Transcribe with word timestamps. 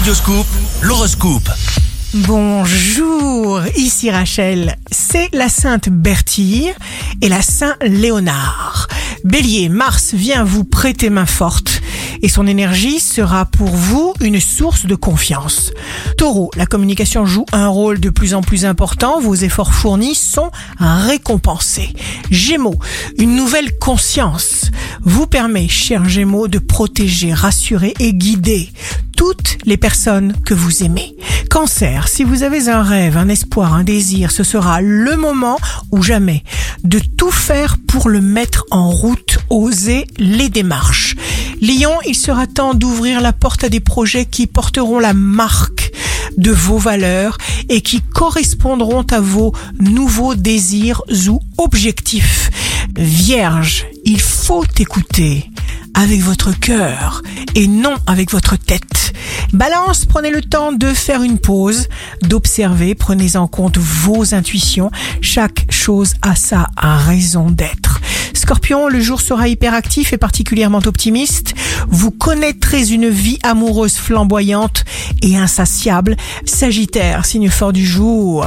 Radioscoop, 0.00 0.46
l'horoscope. 0.80 1.50
Bonjour, 2.14 3.60
ici 3.76 4.10
Rachel. 4.10 4.78
C'est 4.90 5.28
la 5.34 5.50
Sainte 5.50 5.90
Bertille 5.90 6.72
et 7.20 7.28
la 7.28 7.42
Saint 7.42 7.76
Léonard. 7.82 8.88
Bélier, 9.24 9.68
Mars 9.68 10.14
vient 10.14 10.42
vous 10.42 10.64
prêter 10.64 11.10
main 11.10 11.26
forte 11.26 11.82
et 12.22 12.30
son 12.30 12.46
énergie 12.46 12.98
sera 12.98 13.44
pour 13.44 13.68
vous 13.68 14.14
une 14.22 14.40
source 14.40 14.86
de 14.86 14.94
confiance. 14.94 15.70
Taureau, 16.16 16.50
la 16.56 16.64
communication 16.64 17.26
joue 17.26 17.44
un 17.52 17.68
rôle 17.68 18.00
de 18.00 18.08
plus 18.08 18.32
en 18.32 18.40
plus 18.40 18.64
important, 18.64 19.20
vos 19.20 19.34
efforts 19.34 19.74
fournis 19.74 20.14
sont 20.14 20.50
récompensés. 20.78 21.92
Gémeaux, 22.30 22.78
une 23.18 23.36
nouvelle 23.36 23.78
conscience 23.78 24.70
vous 25.02 25.26
permet, 25.26 25.68
cher 25.68 26.08
Gémeaux, 26.08 26.48
de 26.48 26.58
protéger, 26.58 27.34
rassurer 27.34 27.94
et 28.00 28.14
guider 28.14 28.70
toutes 29.20 29.58
les 29.66 29.76
personnes 29.76 30.32
que 30.46 30.54
vous 30.54 30.82
aimez. 30.82 31.14
Cancer, 31.50 32.08
si 32.08 32.24
vous 32.24 32.42
avez 32.42 32.70
un 32.70 32.82
rêve, 32.82 33.18
un 33.18 33.28
espoir, 33.28 33.74
un 33.74 33.84
désir, 33.84 34.30
ce 34.30 34.42
sera 34.42 34.80
le 34.80 35.14
moment 35.18 35.58
ou 35.92 36.02
jamais 36.02 36.42
de 36.84 36.98
tout 37.18 37.30
faire 37.30 37.76
pour 37.86 38.08
le 38.08 38.22
mettre 38.22 38.64
en 38.70 38.88
route, 38.88 39.36
oser 39.50 40.06
les 40.16 40.48
démarches. 40.48 41.16
Lion, 41.60 41.98
il 42.06 42.14
sera 42.14 42.46
temps 42.46 42.72
d'ouvrir 42.72 43.20
la 43.20 43.34
porte 43.34 43.62
à 43.62 43.68
des 43.68 43.80
projets 43.80 44.24
qui 44.24 44.46
porteront 44.46 44.98
la 44.98 45.12
marque 45.12 45.92
de 46.38 46.50
vos 46.50 46.78
valeurs 46.78 47.36
et 47.68 47.82
qui 47.82 48.00
correspondront 48.00 49.04
à 49.10 49.20
vos 49.20 49.52
nouveaux 49.78 50.34
désirs 50.34 51.02
ou 51.28 51.40
objectifs. 51.58 52.50
Vierge, 52.96 53.84
il 54.06 54.18
faut 54.18 54.64
écouter 54.78 55.50
avec 55.94 56.20
votre 56.20 56.58
cœur 56.58 57.22
et 57.54 57.66
non 57.66 57.96
avec 58.06 58.30
votre 58.30 58.56
tête. 58.56 59.12
Balance, 59.52 60.04
prenez 60.04 60.30
le 60.30 60.42
temps 60.42 60.72
de 60.72 60.88
faire 60.88 61.22
une 61.22 61.38
pause, 61.38 61.88
d'observer, 62.22 62.94
prenez 62.94 63.36
en 63.36 63.48
compte 63.48 63.78
vos 63.78 64.34
intuitions. 64.34 64.90
Chaque 65.20 65.66
chose 65.70 66.14
a 66.22 66.34
sa 66.36 66.68
raison 66.78 67.50
d'être. 67.50 67.89
Scorpion, 68.34 68.88
le 68.88 69.00
jour 69.00 69.20
sera 69.20 69.48
hyperactif 69.48 70.12
et 70.12 70.18
particulièrement 70.18 70.80
optimiste. 70.86 71.54
Vous 71.88 72.10
connaîtrez 72.10 72.90
une 72.90 73.08
vie 73.08 73.38
amoureuse 73.42 73.96
flamboyante 73.96 74.84
et 75.22 75.36
insatiable. 75.36 76.16
Sagittaire, 76.44 77.24
signe 77.24 77.50
fort 77.50 77.72
du 77.72 77.86
jour. 77.86 78.46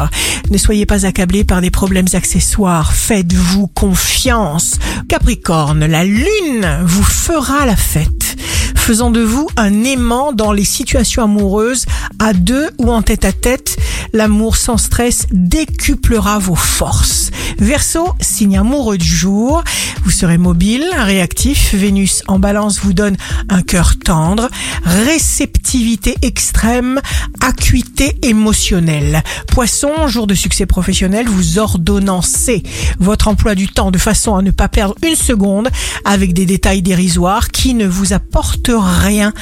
Ne 0.49 0.57
soyez 0.57 0.85
pas 0.85 1.05
accablé 1.05 1.43
par 1.43 1.61
des 1.61 1.71
problèmes 1.71 2.07
accessoires. 2.13 2.93
Faites-vous 2.93 3.67
confiance. 3.67 4.79
Capricorne, 5.07 5.85
la 5.85 6.03
lune 6.03 6.79
vous 6.83 7.03
fera 7.03 7.65
la 7.65 7.75
fête 7.75 8.37
faisant 8.83 9.11
de 9.11 9.21
vous 9.21 9.47
un 9.55 9.85
aimant 9.85 10.33
dans 10.33 10.51
les 10.51 10.65
situations 10.65 11.23
amoureuses 11.23 11.85
à 12.19 12.33
deux 12.33 12.69
ou 12.79 12.91
en 12.91 13.01
tête 13.01 13.23
à 13.23 13.31
tête. 13.31 13.77
L'amour 14.11 14.57
sans 14.57 14.77
stress 14.77 15.25
décuplera 15.31 16.37
vos 16.37 16.55
forces. 16.55 17.31
Verseau, 17.59 18.13
signe 18.19 18.57
amoureux 18.57 18.97
du 18.97 19.05
jour, 19.05 19.63
vous 20.03 20.11
serez 20.11 20.37
mobile, 20.37 20.83
réactif. 20.97 21.73
Vénus 21.73 22.23
en 22.27 22.39
balance 22.39 22.79
vous 22.79 22.93
donne 22.93 23.15
un 23.49 23.61
cœur 23.61 23.93
tendre, 23.97 24.49
réceptivité 24.83 26.15
extrême, 26.21 26.99
acuité 27.41 28.17
émotionnelle. 28.21 29.23
Poisson, 29.47 30.07
jour 30.07 30.27
de 30.27 30.35
succès 30.35 30.65
professionnel, 30.65 31.27
vous 31.27 31.59
ordonnancez 31.59 32.63
votre 32.99 33.27
emploi 33.27 33.55
du 33.55 33.67
temps 33.67 33.91
de 33.91 33.97
façon 33.97 34.35
à 34.35 34.41
ne 34.41 34.51
pas 34.51 34.67
perdre 34.67 34.95
une 35.03 35.15
seconde 35.15 35.69
avec 36.05 36.33
des 36.33 36.45
détails 36.45 36.81
dérisoires 36.81 37.49
qui 37.49 37.73
ne 37.73 37.87
vous 37.87 38.13
apportent 38.13 38.71
rien. 38.73 39.33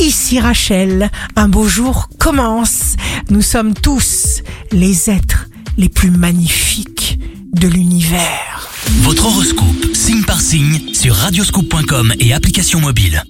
Ici 0.00 0.40
Rachel, 0.40 1.10
un 1.36 1.48
beau 1.48 1.68
jour 1.68 2.08
commence. 2.18 2.96
Nous 3.30 3.42
sommes 3.42 3.74
tous 3.74 4.42
les 4.72 5.10
êtres 5.10 5.48
les 5.78 5.88
plus 5.88 6.10
magnifiques 6.10 6.91
de 7.52 7.68
l'univers. 7.68 8.68
Votre 9.02 9.26
horoscope, 9.26 9.94
signe 9.94 10.24
par 10.24 10.40
signe, 10.40 10.80
sur 10.94 11.14
radioscoop.com 11.14 12.14
et 12.20 12.32
application 12.32 12.80
mobile. 12.80 13.22